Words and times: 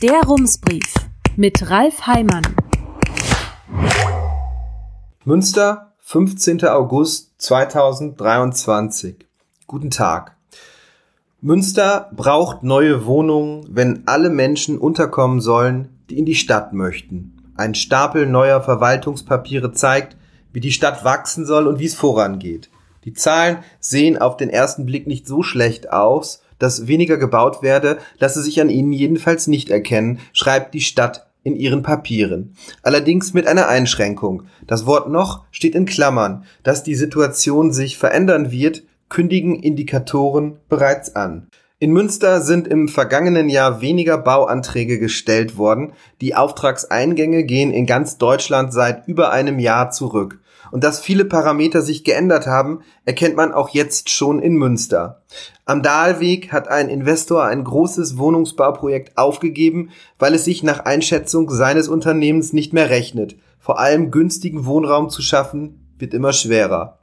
Der 0.00 0.22
Rumsbrief 0.22 0.94
mit 1.34 1.70
Ralf 1.70 2.06
Heimann. 2.06 2.44
Münster, 5.24 5.92
15. 5.98 6.64
August 6.66 7.32
2023. 7.38 9.16
Guten 9.66 9.90
Tag. 9.90 10.36
Münster 11.40 12.12
braucht 12.14 12.62
neue 12.62 13.06
Wohnungen, 13.06 13.66
wenn 13.70 14.06
alle 14.06 14.30
Menschen 14.30 14.78
unterkommen 14.78 15.40
sollen, 15.40 15.98
die 16.10 16.18
in 16.18 16.26
die 16.26 16.36
Stadt 16.36 16.72
möchten. 16.72 17.52
Ein 17.56 17.74
Stapel 17.74 18.26
neuer 18.26 18.62
Verwaltungspapiere 18.62 19.72
zeigt, 19.72 20.16
wie 20.52 20.60
die 20.60 20.70
Stadt 20.70 21.02
wachsen 21.02 21.44
soll 21.44 21.66
und 21.66 21.80
wie 21.80 21.86
es 21.86 21.96
vorangeht. 21.96 22.70
Die 23.04 23.14
Zahlen 23.14 23.64
sehen 23.80 24.16
auf 24.16 24.36
den 24.36 24.48
ersten 24.48 24.86
Blick 24.86 25.08
nicht 25.08 25.26
so 25.26 25.42
schlecht 25.42 25.90
aus, 25.90 26.40
dass 26.58 26.86
weniger 26.86 27.16
gebaut 27.16 27.62
werde, 27.62 27.98
lasse 28.18 28.42
sich 28.42 28.60
an 28.60 28.70
ihnen 28.70 28.92
jedenfalls 28.92 29.46
nicht 29.46 29.70
erkennen, 29.70 30.18
schreibt 30.32 30.74
die 30.74 30.80
Stadt 30.80 31.26
in 31.44 31.56
ihren 31.56 31.82
Papieren. 31.82 32.54
Allerdings 32.82 33.32
mit 33.32 33.46
einer 33.46 33.68
Einschränkung. 33.68 34.44
Das 34.66 34.86
Wort 34.86 35.08
noch 35.08 35.44
steht 35.50 35.74
in 35.74 35.86
Klammern. 35.86 36.44
Dass 36.62 36.82
die 36.82 36.94
Situation 36.94 37.72
sich 37.72 37.96
verändern 37.96 38.50
wird, 38.50 38.82
kündigen 39.08 39.54
Indikatoren 39.54 40.56
bereits 40.68 41.16
an. 41.16 41.48
In 41.80 41.92
Münster 41.92 42.40
sind 42.40 42.66
im 42.66 42.88
vergangenen 42.88 43.48
Jahr 43.48 43.80
weniger 43.80 44.18
Bauanträge 44.18 44.98
gestellt 44.98 45.56
worden. 45.56 45.92
Die 46.20 46.34
Auftragseingänge 46.34 47.44
gehen 47.44 47.72
in 47.72 47.86
ganz 47.86 48.18
Deutschland 48.18 48.72
seit 48.72 49.06
über 49.06 49.30
einem 49.30 49.60
Jahr 49.60 49.90
zurück. 49.90 50.40
Und 50.70 50.84
dass 50.84 51.00
viele 51.00 51.24
Parameter 51.24 51.82
sich 51.82 52.04
geändert 52.04 52.46
haben, 52.46 52.80
erkennt 53.04 53.36
man 53.36 53.52
auch 53.52 53.70
jetzt 53.70 54.10
schon 54.10 54.40
in 54.40 54.54
Münster. 54.54 55.22
Am 55.64 55.82
Dahlweg 55.82 56.52
hat 56.52 56.68
ein 56.68 56.88
Investor 56.88 57.44
ein 57.44 57.64
großes 57.64 58.18
Wohnungsbauprojekt 58.18 59.16
aufgegeben, 59.18 59.90
weil 60.18 60.34
es 60.34 60.44
sich 60.44 60.62
nach 60.62 60.80
Einschätzung 60.80 61.50
seines 61.50 61.88
Unternehmens 61.88 62.52
nicht 62.52 62.72
mehr 62.72 62.90
rechnet. 62.90 63.36
Vor 63.58 63.78
allem 63.78 64.10
günstigen 64.10 64.64
Wohnraum 64.64 65.10
zu 65.10 65.22
schaffen, 65.22 65.92
wird 65.98 66.14
immer 66.14 66.32
schwerer. 66.32 66.98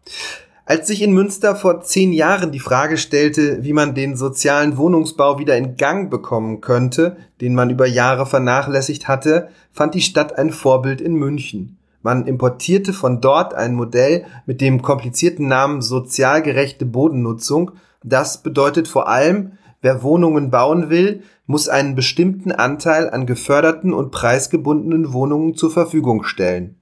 Als 0.67 0.88
sich 0.88 1.03
in 1.03 1.13
Münster 1.13 1.55
vor 1.55 1.81
zehn 1.81 2.11
Jahren 2.11 2.52
die 2.52 2.59
Frage 2.59 2.97
stellte, 2.97 3.63
wie 3.63 3.73
man 3.73 3.94
den 3.94 4.16
sozialen 4.16 4.77
Wohnungsbau 4.77 5.38
wieder 5.38 5.55
in 5.55 5.77
Gang 5.77 6.09
bekommen 6.09 6.59
könnte, 6.59 7.17
den 7.39 7.53
man 7.53 7.69
über 7.69 7.85
Jahre 7.85 8.25
vernachlässigt 8.25 9.07
hatte, 9.07 9.50
fand 9.72 9.94
die 9.94 10.02
Stadt 10.02 10.39
ein 10.39 10.52
Vorbild 10.52 11.02
in 11.02 11.13
München. 11.13 11.77
Man 12.06 12.28
importierte 12.28 12.94
von 12.94 13.20
dort 13.20 13.56
ein 13.56 13.73
Modell 13.73 14.25
mit 14.45 14.61
dem 14.61 14.84
komplizierten 14.84 15.48
Namen 15.48 15.81
sozial 15.81 16.44
gerechte 16.44 16.86
Bodennutzung. 16.86 17.72
Das 18.03 18.44
bedeutet 18.44 18.88
vor 18.88 19.09
allem, 19.09 19.53
wer 19.81 20.03
Wohnungen 20.03 20.52
bauen 20.52 20.92
will, 20.92 21.23
muss 21.47 21.67
einen 21.67 21.95
bestimmten 21.95 22.52
Anteil 22.52 23.09
an 23.09 23.25
geförderten 23.25 23.92
und 23.92 24.12
preisgebundenen 24.12 25.14
Wohnungen 25.14 25.56
zur 25.56 25.72
Verfügung 25.72 26.23
stellen. 26.25 26.75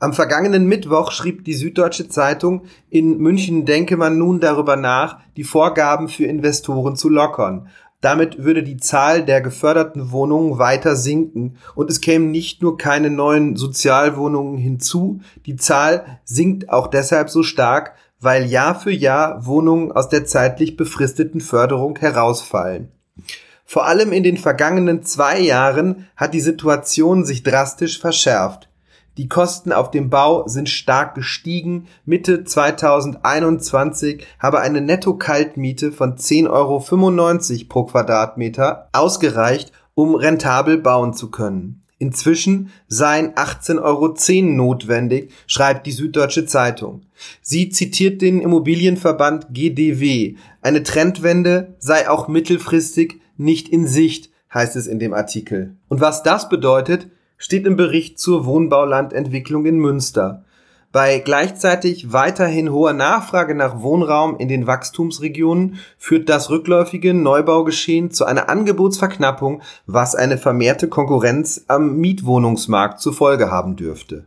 Am 0.00 0.14
vergangenen 0.14 0.66
Mittwoch 0.66 1.12
schrieb 1.12 1.44
die 1.44 1.54
Süddeutsche 1.54 2.08
Zeitung, 2.08 2.62
in 2.88 3.18
München 3.18 3.66
denke 3.66 3.96
man 3.96 4.18
nun 4.18 4.40
darüber 4.40 4.74
nach, 4.74 5.20
die 5.36 5.44
Vorgaben 5.44 6.08
für 6.08 6.24
Investoren 6.24 6.96
zu 6.96 7.08
lockern. 7.08 7.68
Damit 8.00 8.42
würde 8.42 8.62
die 8.62 8.78
Zahl 8.78 9.24
der 9.24 9.42
geförderten 9.42 10.10
Wohnungen 10.10 10.58
weiter 10.58 10.96
sinken 10.96 11.58
und 11.74 11.90
es 11.90 12.00
kämen 12.00 12.30
nicht 12.30 12.62
nur 12.62 12.78
keine 12.78 13.10
neuen 13.10 13.56
Sozialwohnungen 13.56 14.56
hinzu, 14.56 15.20
die 15.44 15.56
Zahl 15.56 16.20
sinkt 16.24 16.70
auch 16.70 16.86
deshalb 16.86 17.28
so 17.28 17.42
stark, 17.42 17.94
weil 18.18 18.46
Jahr 18.46 18.78
für 18.78 18.92
Jahr 18.92 19.44
Wohnungen 19.44 19.92
aus 19.92 20.08
der 20.08 20.24
zeitlich 20.24 20.76
befristeten 20.76 21.40
Förderung 21.40 21.98
herausfallen. 21.98 22.88
Vor 23.66 23.86
allem 23.86 24.12
in 24.12 24.22
den 24.22 24.38
vergangenen 24.38 25.02
zwei 25.02 25.38
Jahren 25.38 26.08
hat 26.16 26.32
die 26.34 26.40
Situation 26.40 27.24
sich 27.24 27.42
drastisch 27.42 28.00
verschärft. 28.00 28.69
Die 29.20 29.28
Kosten 29.28 29.70
auf 29.70 29.90
dem 29.90 30.08
Bau 30.08 30.48
sind 30.48 30.70
stark 30.70 31.14
gestiegen. 31.14 31.88
Mitte 32.06 32.42
2021 32.42 34.24
habe 34.38 34.60
eine 34.60 34.80
Netto-Kaltmiete 34.80 35.92
von 35.92 36.16
10,95 36.16 36.48
Euro 36.48 37.64
pro 37.68 37.84
Quadratmeter 37.84 38.88
ausgereicht, 38.92 39.72
um 39.94 40.14
rentabel 40.14 40.78
bauen 40.78 41.12
zu 41.12 41.30
können. 41.30 41.82
Inzwischen 41.98 42.70
seien 42.88 43.34
18,10 43.34 43.82
Euro 43.82 44.14
notwendig, 44.56 45.30
schreibt 45.46 45.86
die 45.86 45.92
Süddeutsche 45.92 46.46
Zeitung. 46.46 47.02
Sie 47.42 47.68
zitiert 47.68 48.22
den 48.22 48.40
Immobilienverband 48.40 49.48
GDW. 49.50 50.36
Eine 50.62 50.82
Trendwende 50.82 51.74
sei 51.78 52.08
auch 52.08 52.26
mittelfristig 52.26 53.20
nicht 53.36 53.68
in 53.68 53.86
Sicht, 53.86 54.30
heißt 54.54 54.76
es 54.76 54.86
in 54.86 54.98
dem 54.98 55.12
Artikel. 55.12 55.76
Und 55.88 56.00
was 56.00 56.22
das 56.22 56.48
bedeutet, 56.48 57.10
steht 57.40 57.66
im 57.66 57.74
Bericht 57.74 58.20
zur 58.20 58.44
Wohnbaulandentwicklung 58.44 59.66
in 59.66 59.78
Münster. 59.78 60.44
Bei 60.92 61.20
gleichzeitig 61.20 62.12
weiterhin 62.12 62.70
hoher 62.70 62.92
Nachfrage 62.92 63.54
nach 63.54 63.80
Wohnraum 63.80 64.36
in 64.36 64.48
den 64.48 64.66
Wachstumsregionen 64.66 65.78
führt 65.98 66.28
das 66.28 66.50
rückläufige 66.50 67.14
Neubaugeschehen 67.14 68.10
zu 68.10 68.24
einer 68.24 68.48
Angebotsverknappung, 68.48 69.62
was 69.86 70.14
eine 70.14 70.36
vermehrte 70.36 70.88
Konkurrenz 70.88 71.64
am 71.68 71.96
Mietwohnungsmarkt 71.96 73.00
zur 73.00 73.14
Folge 73.14 73.50
haben 73.50 73.76
dürfte. 73.76 74.26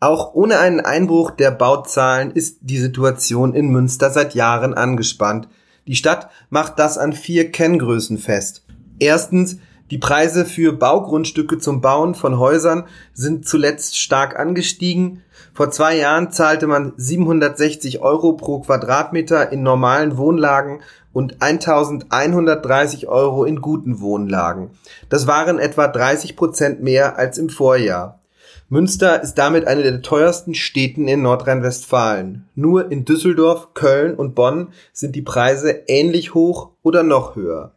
Auch 0.00 0.34
ohne 0.34 0.58
einen 0.58 0.80
Einbruch 0.80 1.32
der 1.32 1.50
Bauzahlen 1.50 2.30
ist 2.30 2.58
die 2.62 2.78
Situation 2.78 3.52
in 3.52 3.68
Münster 3.68 4.10
seit 4.10 4.34
Jahren 4.34 4.72
angespannt. 4.72 5.48
Die 5.86 5.96
Stadt 5.96 6.30
macht 6.48 6.78
das 6.78 6.96
an 6.96 7.12
vier 7.12 7.50
Kenngrößen 7.50 8.16
fest. 8.16 8.64
Erstens 9.00 9.58
die 9.90 9.98
Preise 9.98 10.44
für 10.44 10.72
Baugrundstücke 10.72 11.58
zum 11.58 11.80
Bauen 11.80 12.14
von 12.14 12.38
Häusern 12.38 12.84
sind 13.14 13.48
zuletzt 13.48 13.98
stark 13.98 14.38
angestiegen. 14.38 15.22
Vor 15.54 15.70
zwei 15.70 15.96
Jahren 15.96 16.30
zahlte 16.30 16.66
man 16.66 16.92
760 16.96 18.00
Euro 18.00 18.34
pro 18.34 18.60
Quadratmeter 18.60 19.50
in 19.50 19.62
normalen 19.62 20.18
Wohnlagen 20.18 20.80
und 21.14 21.40
1130 21.40 23.08
Euro 23.08 23.44
in 23.44 23.62
guten 23.62 24.00
Wohnlagen. 24.00 24.70
Das 25.08 25.26
waren 25.26 25.58
etwa 25.58 25.88
30 25.88 26.36
Prozent 26.36 26.82
mehr 26.82 27.16
als 27.16 27.38
im 27.38 27.48
Vorjahr. 27.48 28.20
Münster 28.68 29.22
ist 29.22 29.36
damit 29.36 29.66
eine 29.66 29.82
der 29.82 30.02
teuersten 30.02 30.54
Städten 30.54 31.08
in 31.08 31.22
Nordrhein-Westfalen. 31.22 32.46
Nur 32.54 32.92
in 32.92 33.06
Düsseldorf, 33.06 33.72
Köln 33.72 34.14
und 34.14 34.34
Bonn 34.34 34.68
sind 34.92 35.16
die 35.16 35.22
Preise 35.22 35.84
ähnlich 35.86 36.34
hoch 36.34 36.72
oder 36.82 37.02
noch 37.02 37.34
höher. 37.34 37.72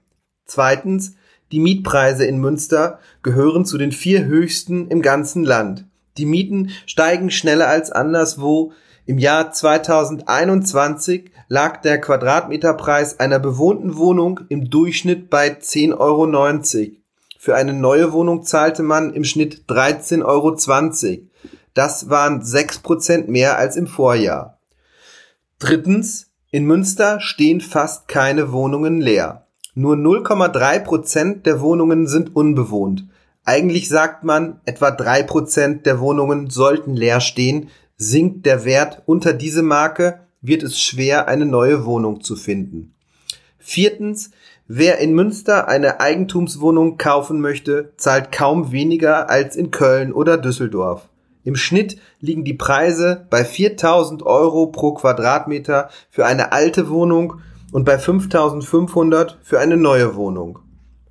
Zweitens, 0.45 1.16
die 1.51 1.59
Mietpreise 1.59 2.25
in 2.25 2.39
Münster 2.39 3.00
gehören 3.23 3.66
zu 3.66 3.78
den 3.78 3.91
vier 3.91 4.25
höchsten 4.25 4.88
im 4.88 5.01
ganzen 5.01 5.44
Land. 5.44 5.85
Die 6.17 6.25
Mieten 6.25 6.72
steigen 6.85 7.31
schneller 7.31 7.67
als 7.67 7.91
anderswo. 7.91 8.73
Im 9.06 9.17
Jahr 9.17 9.51
2021 9.51 11.31
lag 11.47 11.81
der 11.81 12.00
Quadratmeterpreis 12.00 13.19
einer 13.19 13.40
bewohnten 13.40 13.97
Wohnung 13.97 14.41
im 14.50 14.69
Durchschnitt 14.69 15.29
bei 15.29 15.50
10,90 15.50 15.97
Euro. 15.97 16.91
Für 17.38 17.56
eine 17.56 17.73
neue 17.73 18.13
Wohnung 18.13 18.44
zahlte 18.44 18.84
man 18.84 19.13
im 19.13 19.23
Schnitt 19.23 19.63
13,20 19.67 20.23
Euro. 20.23 21.28
Das 21.73 22.09
waren 22.09 22.41
6% 22.41 23.28
mehr 23.28 23.57
als 23.57 23.75
im 23.75 23.88
Vorjahr. 23.88 24.59
Drittens, 25.59 26.28
in 26.51 26.66
Münster 26.66 27.19
stehen 27.19 27.61
fast 27.61 28.07
keine 28.07 28.51
Wohnungen 28.51 29.00
leer. 29.00 29.41
Nur 29.73 29.95
0,3 29.95 30.79
Prozent 30.79 31.45
der 31.45 31.61
Wohnungen 31.61 32.05
sind 32.05 32.35
unbewohnt. 32.35 33.05
Eigentlich 33.45 33.87
sagt 33.87 34.23
man, 34.23 34.59
etwa 34.65 34.91
drei 34.91 35.23
Prozent 35.23 35.85
der 35.85 35.99
Wohnungen 35.99 36.49
sollten 36.49 36.93
leer 36.95 37.21
stehen. 37.21 37.69
Sinkt 37.95 38.45
der 38.45 38.65
Wert 38.65 39.03
unter 39.05 39.31
diese 39.31 39.63
Marke, 39.63 40.19
wird 40.41 40.63
es 40.63 40.81
schwer, 40.81 41.27
eine 41.27 41.45
neue 41.45 41.85
Wohnung 41.85 42.21
zu 42.21 42.35
finden. 42.35 42.95
Viertens, 43.59 44.31
wer 44.67 44.97
in 44.97 45.13
Münster 45.13 45.67
eine 45.67 46.01
Eigentumswohnung 46.01 46.97
kaufen 46.97 47.39
möchte, 47.39 47.93
zahlt 47.95 48.31
kaum 48.31 48.72
weniger 48.72 49.29
als 49.29 49.55
in 49.55 49.72
Köln 49.72 50.11
oder 50.11 50.37
Düsseldorf. 50.37 51.07
Im 51.43 51.55
Schnitt 51.55 51.97
liegen 52.19 52.43
die 52.43 52.53
Preise 52.53 53.25
bei 53.29 53.46
4000 53.46 54.23
Euro 54.23 54.67
pro 54.67 54.93
Quadratmeter 54.93 55.90
für 56.09 56.25
eine 56.25 56.51
alte 56.51 56.90
Wohnung 56.90 57.41
und 57.72 57.85
bei 57.85 57.97
5500 57.97 59.40
für 59.41 59.59
eine 59.59 59.78
neue 59.78 60.16
Wohnung. 60.16 60.59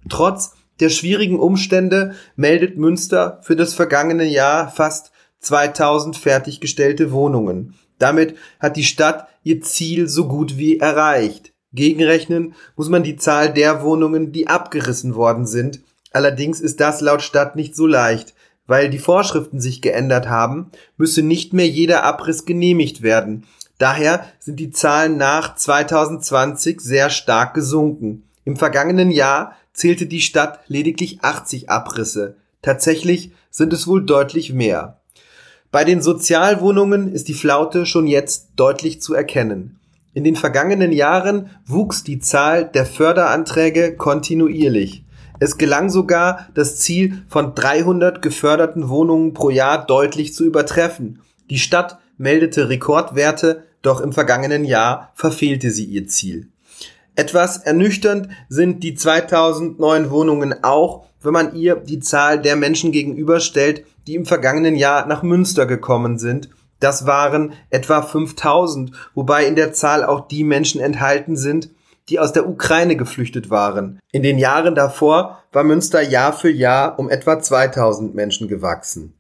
Trotz 0.09 0.53
der 0.81 0.89
schwierigen 0.89 1.39
Umstände 1.39 2.15
meldet 2.37 2.79
Münster 2.79 3.41
für 3.43 3.57
das 3.57 3.75
vergangene 3.75 4.25
Jahr 4.25 4.71
fast 4.71 5.13
2000 5.41 6.17
fertiggestellte 6.17 7.13
Wohnungen. 7.13 7.75
Damit 7.99 8.35
hat 8.59 8.77
die 8.77 8.85
Stadt 8.85 9.29
ihr 9.43 9.61
Ziel 9.61 10.09
so 10.09 10.27
gut 10.27 10.57
wie 10.57 10.79
erreicht. 10.79 11.53
Gegenrechnen 11.73 12.55
muss 12.77 12.89
man 12.89 13.03
die 13.03 13.17
Zahl 13.17 13.53
der 13.53 13.83
Wohnungen, 13.83 14.33
die 14.33 14.49
abgerissen 14.49 15.15
worden 15.15 15.47
sind. 15.47 15.81
Allerdings 16.13 16.61
ist 16.61 16.81
das 16.81 17.01
laut 17.01 17.23
Stadt 17.23 17.57
nicht 17.57 17.77
so 17.77 17.87
leicht. 17.87 18.35
Weil 18.67 18.89
die 18.89 18.99
Vorschriften 18.99 19.61
sich 19.61 19.83
geändert 19.83 20.29
haben, 20.29 20.71
müsse 20.97 21.23
nicht 21.23 21.53
mehr 21.53 21.67
jeder 21.67 22.05
Abriss 22.05 22.45
genehmigt 22.45 23.03
werden. 23.03 23.45
Daher 23.81 24.27
sind 24.39 24.61
die 24.61 24.71
Zahlen 24.71 25.17
nach 25.17 25.55
2020 25.55 26.83
sehr 26.83 27.09
stark 27.09 27.55
gesunken. 27.55 28.25
Im 28.45 28.57
vergangenen 28.57 29.11
Jahr 29.11 29.57
zählte 29.73 30.05
die 30.05 30.21
Stadt 30.21 30.61
lediglich 30.67 31.23
80 31.23 31.71
Abrisse. 31.71 32.37
Tatsächlich 32.61 33.33
sind 33.51 33.73
es 33.73 33.87
wohl 33.87 34.05
deutlich 34.05 34.53
mehr. 34.53 35.01
Bei 35.71 35.85
den 35.85 36.03
Sozialwohnungen 36.03 37.11
ist 37.11 37.29
die 37.29 37.35
Flaute 37.35 37.87
schon 37.87 38.07
jetzt 38.07 38.49
deutlich 38.55 39.01
zu 39.01 39.15
erkennen. 39.15 39.81
In 40.13 40.25
den 40.25 40.37
vergangenen 40.37 40.93
Jahren 40.93 41.49
wuchs 41.65 42.05
die 42.05 42.19
Zahl 42.19 42.67
der 42.67 42.85
Förderanträge 42.85 43.97
kontinuierlich. 43.97 45.05
Es 45.39 45.57
gelang 45.57 45.89
sogar, 45.89 46.49
das 46.53 46.77
Ziel 46.77 47.23
von 47.29 47.55
300 47.55 48.21
geförderten 48.21 48.91
Wohnungen 48.91 49.33
pro 49.33 49.49
Jahr 49.49 49.87
deutlich 49.87 50.35
zu 50.35 50.45
übertreffen. 50.45 51.23
Die 51.49 51.59
Stadt 51.59 51.99
meldete 52.19 52.69
Rekordwerte, 52.69 53.65
doch 53.83 54.01
im 54.01 54.13
vergangenen 54.13 54.65
Jahr 54.65 55.13
verfehlte 55.15 55.71
sie 55.71 55.85
ihr 55.85 56.07
Ziel. 56.07 56.49
Etwas 57.17 57.59
ernüchternd 57.59 58.29
sind 58.49 58.83
die 58.83 58.95
2000 58.95 59.79
neuen 59.79 60.11
Wohnungen 60.11 60.65
auch, 60.65 61.05
wenn 61.23 61.33
man 61.33 61.55
ihr 61.55 61.77
die 61.77 62.01
Zahl 62.01 62.41
der 62.41 62.57
Menschen 62.57 62.93
gegenüberstellt, 62.93 63.85
die 64.07 64.15
im 64.15 64.27
vergangenen 64.27 64.77
Jahr 64.77 65.07
nach 65.07 65.23
Münster 65.23 65.67
gekommen 65.67 66.19
sind. 66.19 66.49
Das 66.79 67.07
waren 67.07 67.53
etwa 67.69 68.01
5000, 68.01 68.93
wobei 69.15 69.47
in 69.47 69.55
der 69.55 69.73
Zahl 69.73 70.03
auch 70.03 70.29
die 70.29 70.45
Menschen 70.45 70.81
enthalten 70.81 71.37
sind, 71.37 71.69
die 72.09 72.19
aus 72.19 72.33
der 72.33 72.49
Ukraine 72.49 72.97
geflüchtet 72.97 73.51
waren. 73.51 74.01
In 74.13 74.23
den 74.23 74.39
Jahren 74.39 74.75
davor 74.75 75.43
war 75.53 75.63
Münster 75.63 76.01
Jahr 76.01 76.33
für 76.33 76.51
Jahr 76.51 76.99
um 76.99 77.11
etwa 77.11 77.39
2000 77.41 78.15
Menschen 78.15 78.49
gewachsen. 78.49 79.15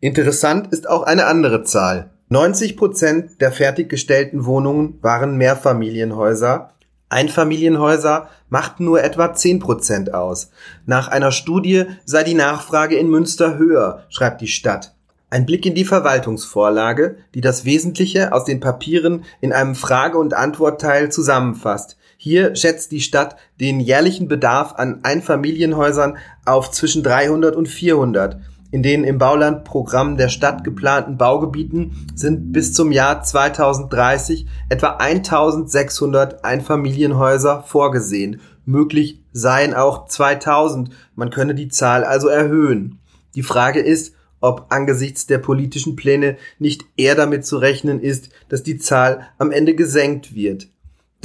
Interessant 0.00 0.72
ist 0.72 0.88
auch 0.88 1.02
eine 1.02 1.26
andere 1.26 1.64
Zahl. 1.64 2.10
90 2.28 2.76
Prozent 2.76 3.40
der 3.40 3.52
fertiggestellten 3.52 4.46
Wohnungen 4.46 4.98
waren 5.00 5.36
Mehrfamilienhäuser. 5.36 6.72
Einfamilienhäuser 7.08 8.28
machten 8.48 8.84
nur 8.84 9.04
etwa 9.04 9.32
10 9.32 9.60
Prozent 9.60 10.12
aus. 10.12 10.50
Nach 10.86 11.06
einer 11.06 11.30
Studie 11.30 11.84
sei 12.04 12.24
die 12.24 12.34
Nachfrage 12.34 12.96
in 12.96 13.08
Münster 13.08 13.58
höher, 13.58 14.06
schreibt 14.08 14.40
die 14.40 14.48
Stadt. 14.48 14.96
Ein 15.30 15.46
Blick 15.46 15.66
in 15.66 15.76
die 15.76 15.84
Verwaltungsvorlage, 15.84 17.16
die 17.34 17.40
das 17.40 17.64
Wesentliche 17.64 18.32
aus 18.32 18.44
den 18.44 18.58
Papieren 18.58 19.24
in 19.40 19.52
einem 19.52 19.76
Frage- 19.76 20.18
und 20.18 20.34
Antwortteil 20.34 21.12
zusammenfasst. 21.12 21.96
Hier 22.16 22.56
schätzt 22.56 22.90
die 22.90 23.02
Stadt 23.02 23.36
den 23.60 23.78
jährlichen 23.78 24.26
Bedarf 24.26 24.74
an 24.74 25.00
Einfamilienhäusern 25.04 26.16
auf 26.44 26.72
zwischen 26.72 27.04
300 27.04 27.54
und 27.54 27.68
400. 27.68 28.38
In 28.72 28.82
den 28.82 29.04
im 29.04 29.18
Baulandprogramm 29.18 30.16
der 30.16 30.28
Stadt 30.28 30.64
geplanten 30.64 31.16
Baugebieten 31.16 32.08
sind 32.14 32.52
bis 32.52 32.72
zum 32.72 32.90
Jahr 32.90 33.22
2030 33.22 34.46
etwa 34.68 34.96
1600 34.96 36.44
Einfamilienhäuser 36.44 37.62
vorgesehen. 37.62 38.40
Möglich 38.64 39.20
seien 39.32 39.72
auch 39.72 40.06
2000. 40.06 40.90
Man 41.14 41.30
könne 41.30 41.54
die 41.54 41.68
Zahl 41.68 42.02
also 42.02 42.28
erhöhen. 42.28 42.98
Die 43.36 43.44
Frage 43.44 43.80
ist, 43.80 44.14
ob 44.40 44.66
angesichts 44.70 45.26
der 45.26 45.38
politischen 45.38 45.96
Pläne 45.96 46.36
nicht 46.58 46.84
eher 46.96 47.14
damit 47.14 47.46
zu 47.46 47.58
rechnen 47.58 48.00
ist, 48.00 48.30
dass 48.48 48.62
die 48.62 48.78
Zahl 48.78 49.28
am 49.38 49.52
Ende 49.52 49.74
gesenkt 49.74 50.34
wird. 50.34 50.68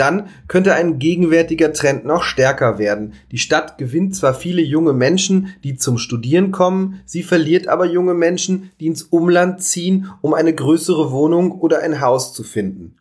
Dann 0.01 0.30
könnte 0.48 0.74
ein 0.74 0.98
gegenwärtiger 0.98 1.74
Trend 1.74 2.06
noch 2.06 2.24
stärker 2.24 2.80
werden. 2.80 3.13
Die 3.31 3.38
Stadt 3.38 3.77
gewinnt 3.77 4.15
zwar 4.15 4.33
viele 4.33 4.63
junge 4.63 4.94
Menschen, 4.94 5.53
die 5.63 5.75
zum 5.75 6.00
Studieren 6.00 6.51
kommen, 6.51 7.01
sie 7.06 7.21
verliert 7.21 7.68
aber 7.68 7.86
junge 7.86 8.15
Menschen, 8.15 8.71
die 8.80 8.88
ins 8.88 9.03
Umland 9.03 9.62
ziehen, 9.62 10.09
um 10.21 10.33
eine 10.33 10.56
größere 10.56 11.12
Wohnung 11.12 11.51
oder 11.51 11.83
ein 11.83 12.01
Haus 12.01 12.33
zu 12.33 12.42
finden. 12.42 12.95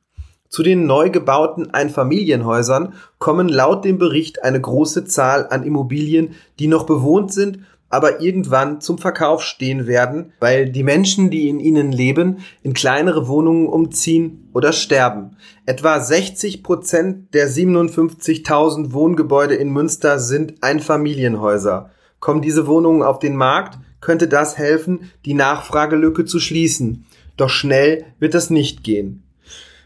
Zu 0.50 0.62
den 0.62 0.84
neu 0.84 1.08
gebauten 1.08 1.70
Einfamilienhäusern 1.70 2.92
kommen 3.18 3.48
laut 3.48 3.86
dem 3.86 3.96
Bericht 3.96 4.44
eine 4.44 4.60
große 4.60 5.06
Zahl 5.06 5.46
an 5.48 5.62
Immobilien, 5.62 6.34
die 6.58 6.66
noch 6.66 6.84
bewohnt 6.84 7.32
sind 7.32 7.60
aber 7.90 8.20
irgendwann 8.20 8.80
zum 8.80 8.98
Verkauf 8.98 9.42
stehen 9.42 9.86
werden, 9.86 10.32
weil 10.40 10.70
die 10.70 10.84
Menschen, 10.84 11.28
die 11.28 11.48
in 11.48 11.60
ihnen 11.60 11.92
leben, 11.92 12.38
in 12.62 12.72
kleinere 12.72 13.28
Wohnungen 13.28 13.66
umziehen 13.66 14.48
oder 14.54 14.72
sterben. 14.72 15.36
Etwa 15.66 16.00
60 16.00 16.62
Prozent 16.62 17.34
der 17.34 17.48
57.000 17.48 18.92
Wohngebäude 18.92 19.56
in 19.56 19.70
Münster 19.70 20.18
sind 20.20 20.62
Einfamilienhäuser. 20.62 21.90
Kommen 22.20 22.42
diese 22.42 22.66
Wohnungen 22.66 23.02
auf 23.02 23.18
den 23.18 23.36
Markt, 23.36 23.78
könnte 24.00 24.28
das 24.28 24.56
helfen, 24.56 25.10
die 25.24 25.34
Nachfragelücke 25.34 26.24
zu 26.24 26.38
schließen. 26.38 27.04
Doch 27.36 27.50
schnell 27.50 28.04
wird 28.18 28.34
das 28.34 28.50
nicht 28.50 28.84
gehen. 28.84 29.24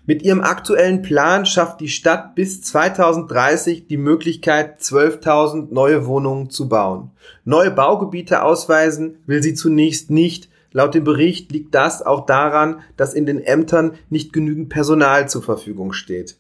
Mit 0.07 0.23
ihrem 0.23 0.43
aktuellen 0.43 1.01
Plan 1.01 1.47
schafft 1.47 1.81
die 1.81 1.89
Stadt 1.89 2.35
bis 2.35 2.61
2030 2.61 3.87
die 3.87 3.97
Möglichkeit, 3.97 4.83
12.000 4.83 5.73
neue 5.73 6.05
Wohnungen 6.05 6.51
zu 6.51 6.69
bauen. 6.69 7.11
Neue 7.47 7.71
Baugebiete 7.71 8.43
ausweisen 8.43 9.17
will 9.25 9.43
sie 9.43 9.55
zunächst 9.55 10.11
nicht. 10.11 10.51
Laut 10.73 10.95
dem 10.95 11.05
Bericht 11.05 11.53
liegt 11.53 11.75
das 11.75 12.03
auch 12.03 12.27
daran, 12.27 12.81
dass 12.99 13.15
in 13.15 13.25
den 13.25 13.43
Ämtern 13.43 13.93
nicht 14.11 14.35
genügend 14.35 14.69
Personal 14.69 15.27
zur 15.31 15.43
Verfügung 15.43 15.95
steht. 15.95 16.37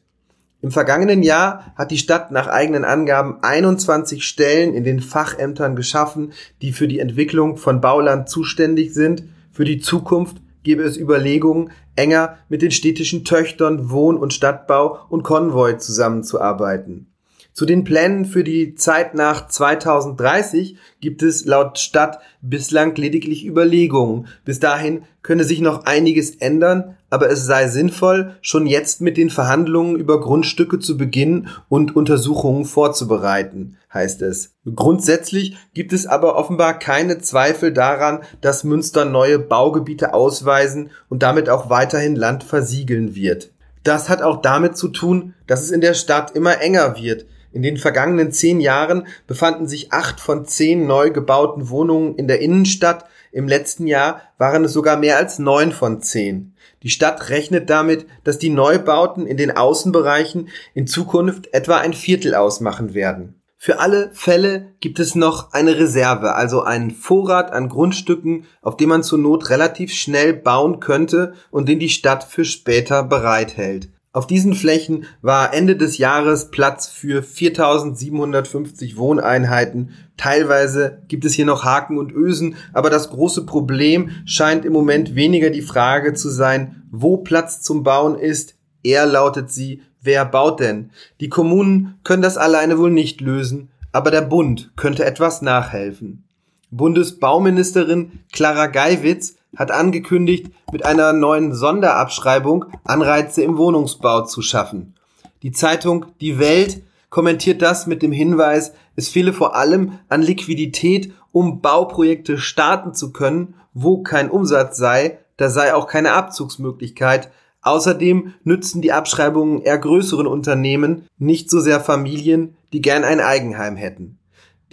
Im 0.61 0.71
vergangenen 0.71 1.23
Jahr 1.23 1.73
hat 1.75 1.91
die 1.91 1.99
Stadt 1.99 2.33
nach 2.33 2.49
eigenen 2.49 2.85
Angaben 2.85 3.39
21 3.41 4.27
Stellen 4.27 4.75
in 4.75 4.85
den 4.85 5.01
Fachämtern 5.01 5.75
geschaffen, 5.75 6.33
die 6.61 6.73
für 6.73 6.89
die 6.89 6.99
Entwicklung 6.99 7.57
von 7.57 7.81
Bauland 7.81 8.29
zuständig 8.29 8.93
sind. 8.93 9.25
Für 9.53 9.65
die 9.65 9.81
Zukunft 9.81 10.37
gebe 10.65 10.83
es 10.83 10.97
Überlegungen, 10.97 11.71
enger 11.95 12.39
mit 12.49 12.63
den 12.63 12.73
städtischen 12.73 13.25
Töchtern 13.25 13.91
Wohn- 13.91 14.19
und 14.19 14.35
Stadtbau 14.35 14.99
und 15.09 15.23
Konvoi 15.23 15.77
zusammenzuarbeiten. 15.79 17.07
Zu 17.55 17.67
den 17.67 17.85
Plänen 17.85 18.25
für 18.25 18.43
die 18.43 18.75
Zeit 18.75 19.15
nach 19.15 19.47
2030 19.47 20.77
gibt 21.01 21.23
es 21.23 21.45
laut 21.45 21.79
Stadt 21.79 22.19
bislang 22.43 22.97
lediglich 22.97 23.47
Überlegungen. 23.47 24.27
Bis 24.45 24.59
dahin 24.59 25.05
könne 25.23 25.45
sich 25.45 25.61
noch 25.61 25.85
einiges 25.85 26.35
ändern, 26.35 26.97
aber 27.15 27.31
es 27.31 27.47
sei 27.47 27.69
sinnvoll, 27.69 28.35
schon 28.43 28.67
jetzt 28.67 29.01
mit 29.01 29.17
den 29.17 29.31
Verhandlungen 29.31 29.95
über 29.95 30.21
Grundstücke 30.21 30.81
zu 30.81 30.99
beginnen 30.99 31.49
und 31.69 31.95
Untersuchungen 31.95 32.65
vorzubereiten, 32.65 33.77
heißt 33.95 34.21
es. 34.23 34.51
Grundsätzlich 34.75 35.57
gibt 35.75 35.93
es 35.93 36.09
aber 36.09 36.35
offenbar 36.35 36.77
keine 36.77 37.21
Zweifel 37.21 37.73
daran, 37.73 38.25
dass 38.41 38.65
Münster 38.65 39.05
neue 39.05 39.39
Baugebiete 39.39 40.13
ausweisen 40.13 40.91
und 41.09 41.23
damit 41.23 41.49
auch 41.49 41.71
weiterhin 41.71 42.17
Land 42.17 42.43
versiegeln 42.43 43.15
wird. 43.15 43.53
Das 43.85 44.09
hat 44.09 44.21
auch 44.21 44.43
damit 44.43 44.77
zu 44.77 44.89
tun, 44.89 45.35
dass 45.47 45.63
es 45.63 45.71
in 45.71 45.83
der 45.83 45.95
Stadt 45.95 46.33
immer 46.33 46.61
enger 46.61 46.97
wird, 46.97 47.27
in 47.55 47.63
den 47.63 47.77
vergangenen 47.77 48.33
zehn 48.33 48.59
Jahren 48.59 49.07
befanden 49.29 49.69
sich 49.69 49.93
acht 49.93 50.19
von 50.19 50.45
zehn 50.45 50.89
neu 50.89 51.11
gebauten 51.11 51.71
Wohnungen 51.71 52.17
in 52.17 52.27
der 52.27 52.41
Innenstadt. 52.41 53.05
Im 53.35 53.49
letzten 53.49 53.89
Jahr 53.89 54.23
waren 54.39 54.65
es 54.65 54.73
sogar 54.73 54.97
mehr 54.97 55.17
als 55.17 55.41
neun 55.41 55.73
von 55.73 56.01
zehn. 56.01 56.55
Die 56.85 56.89
Stadt 56.89 57.31
rechnet 57.31 57.69
damit, 57.69 58.07
dass 58.23 58.39
die 58.39 58.49
Neubauten 58.49 59.27
in 59.27 59.37
den 59.37 59.51
Außenbereichen 59.51 60.51
in 60.73 60.87
Zukunft 60.87 61.53
etwa 61.53 61.79
ein 61.79 61.95
Viertel 61.95 62.37
ausmachen 62.37 62.95
werden. 62.95 63.43
Für 63.57 63.81
alle 63.81 64.13
Fälle 64.13 64.75
gibt 64.79 65.01
es 65.01 65.17
noch 65.17 65.53
eine 65.53 65.81
Reserve, 65.81 66.37
also 66.37 66.63
einen 66.63 66.93
Vorrat 66.93 67.51
an 67.51 67.69
Grundstücken, 67.69 68.47
auf 68.63 68.77
dem 68.77 68.91
man 68.91 69.03
zur 69.03 69.19
Not 69.19 69.51
relativ 69.51 69.93
schnell 69.93 70.33
bauen 70.33 70.79
könnte 70.79 71.35
und 71.51 71.69
den 71.69 71.81
die 71.81 71.89
Stadt 71.89 72.23
für 72.23 72.45
später 72.45 73.03
bereithält. 73.03 73.89
Auf 74.15 74.29
diesen 74.29 74.55
Flächen 74.55 75.07
war 75.23 75.53
Ende 75.53 75.75
des 75.75 75.99
Jahres 75.99 76.53
Platz 76.53 76.87
für 76.87 77.21
4750 77.25 78.97
Wohneinheiten. 78.97 79.91
Teilweise 80.17 81.03
gibt 81.09 81.25
es 81.25 81.33
hier 81.33 81.47
noch 81.47 81.65
Haken 81.65 81.99
und 81.99 82.13
Ösen, 82.13 82.55
aber 82.73 82.91
das 82.91 83.11
große 83.11 83.45
Problem 83.45 84.11
scheint 84.25 84.65
im 84.65 84.73
Moment 84.73 85.17
weniger 85.17 85.51
die 85.51 85.63
Frage 85.63 86.15
zu 86.15 86.29
sein, 86.29 86.85
wo 86.93 87.17
Platz 87.17 87.61
zum 87.61 87.83
Bauen 87.83 88.17
ist. 88.17 88.55
Eher 88.85 89.07
lautet 89.07 89.51
sie, 89.51 89.83
wer 90.01 90.25
baut 90.25 90.61
denn? 90.61 90.91
Die 91.19 91.29
Kommunen 91.29 91.99
können 92.05 92.23
das 92.23 92.37
alleine 92.37 92.79
wohl 92.79 92.93
nicht 92.93 93.21
lösen, 93.21 93.71
aber 93.91 94.13
der 94.13 94.23
Bund 94.23 94.71
könnte 94.77 95.05
etwas 95.05 95.43
nachhelfen. 95.43 96.23
Bundesbauministerin 96.71 98.21
Clara 98.33 98.69
Geiwitz 98.69 99.35
hat 99.57 99.71
angekündigt, 99.71 100.47
mit 100.73 100.85
einer 100.85 101.13
neuen 101.13 101.55
Sonderabschreibung 101.55 102.67
Anreize 102.85 103.43
im 103.43 103.57
Wohnungsbau 103.57 104.23
zu 104.23 104.43
schaffen. 104.43 104.95
Die 105.43 105.53
Zeitung 105.53 106.07
Die 106.21 106.39
Welt 106.39 106.83
kommentiert 107.11 107.63
das 107.63 107.87
mit 107.87 108.03
dem 108.03 108.13
Hinweis, 108.13 108.73
es 108.97 109.09
fehle 109.09 109.33
vor 109.33 109.55
allem 109.55 109.99
an 110.09 110.23
Liquidität, 110.23 111.13
um 111.33 111.61
Bauprojekte 111.61 112.39
starten 112.39 112.95
zu 112.95 113.13
können, 113.13 113.55
wo 113.73 114.03
kein 114.03 114.31
Umsatz 114.31 114.77
sei, 114.77 115.19
da 115.37 115.51
sei 115.51 115.75
auch 115.75 115.87
keine 115.87 116.13
Abzugsmöglichkeit. 116.13 117.31
Außerdem 117.63 118.35
nützen 118.45 118.83
die 118.83 118.93
Abschreibungen 118.93 119.63
eher 119.63 119.79
größeren 119.79 120.27
Unternehmen, 120.27 121.07
nicht 121.19 121.51
so 121.51 121.61
sehr 121.61 121.81
Familien, 121.81 122.57
die 122.73 122.81
gern 122.81 123.05
ein 123.05 123.21
Eigenheim 123.21 123.77
hätten. 123.77 124.19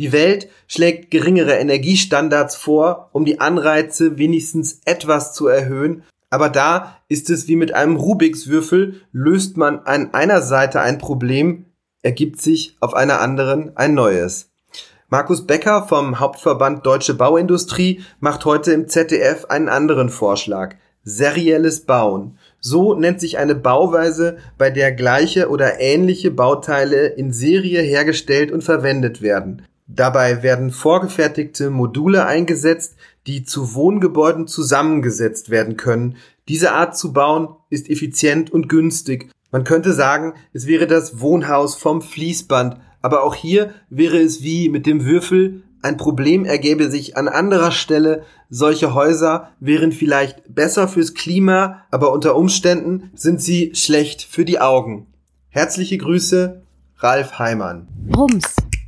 Die 0.01 0.12
Welt 0.12 0.50
schlägt 0.65 1.12
geringere 1.12 1.58
Energiestandards 1.58 2.55
vor, 2.55 3.12
um 3.12 3.24
die 3.24 3.39
Anreize 3.39 4.17
wenigstens 4.17 4.81
etwas 4.86 5.31
zu 5.31 5.46
erhöhen, 5.46 6.01
aber 6.31 6.50
da 6.50 6.98
ist 7.08 7.29
es 7.29 7.48
wie 7.48 7.55
mit 7.55 7.75
einem 7.75 7.98
Rubiks 7.98 8.48
Würfel, 8.48 9.01
löst 9.12 9.58
man 9.58 9.77
an 9.81 10.12
einer 10.15 10.41
Seite 10.41 10.81
ein 10.81 10.98
Problem, 10.98 11.67
ergibt 12.01 12.41
sich 12.41 12.77
auf 12.79 12.96
einer 12.96 13.22
anderen 13.22 13.77
ein 13.77 13.93
neues. 13.93 14.50
Markus 15.10 15.46
Becker 15.46 15.86
vom 15.88 16.20
Hauptverband 16.20 16.84
Deutsche 16.84 17.13
Bauindustrie 17.13 18.01
macht 18.20 18.43
heute 18.43 18.72
im 18.72 18.88
ZDF 18.88 19.46
einen 19.50 19.70
anderen 19.70 20.10
Vorschlag. 20.10 20.77
Serielles 21.03 21.81
Bauen. 21.81 22.39
So 22.60 22.96
nennt 22.96 23.20
sich 23.20 23.38
eine 23.38 23.53
Bauweise, 23.53 24.38
bei 24.58 24.72
der 24.72 24.93
gleiche 24.93 25.50
oder 25.50 25.79
ähnliche 25.79 26.31
Bauteile 26.31 27.05
in 27.05 27.31
Serie 27.31 27.81
hergestellt 27.81 28.51
und 28.51 28.63
verwendet 28.63 29.22
werden. 29.22 29.67
Dabei 29.93 30.41
werden 30.43 30.71
vorgefertigte 30.71 31.69
Module 31.69 32.25
eingesetzt, 32.25 32.95
die 33.27 33.43
zu 33.43 33.74
Wohngebäuden 33.74 34.48
zusammengesetzt 34.48 35.50
werden 35.50 35.77
können. 35.77 36.15
Diese 36.48 36.71
Art 36.71 36.98
zu 36.98 37.13
bauen 37.13 37.50
ist 37.69 37.89
effizient 37.89 38.51
und 38.51 38.69
günstig. 38.69 39.29
Man 39.51 39.63
könnte 39.63 39.93
sagen, 39.93 40.33
es 40.53 40.65
wäre 40.65 40.88
das 40.88 41.19
Wohnhaus 41.19 41.75
vom 41.75 42.01
Fließband, 42.01 42.77
aber 43.01 43.24
auch 43.24 43.36
hier 43.36 43.74
wäre 43.89 44.17
es 44.17 44.41
wie 44.41 44.69
mit 44.69 44.86
dem 44.86 45.05
Würfel 45.05 45.63
ein 45.83 45.98
Problem 45.98 46.45
ergäbe 46.45 46.91
sich 46.91 47.17
an 47.17 47.27
anderer 47.27 47.71
Stelle. 47.71 48.24
Solche 48.50 48.93
Häuser 48.93 49.50
wären 49.60 49.91
vielleicht 49.91 50.53
besser 50.53 50.88
fürs 50.88 51.15
Klima, 51.15 51.83
aber 51.89 52.12
unter 52.12 52.36
Umständen 52.36 53.10
sind 53.15 53.41
sie 53.41 53.71
schlecht 53.74 54.21
für 54.21 54.45
die 54.45 54.60
Augen. 54.60 55.07
Herzliche 55.50 55.98
Grüße, 55.98 56.62
Ralf 56.98 57.39
Heimann. 57.39 57.88
Rums, 58.15 58.55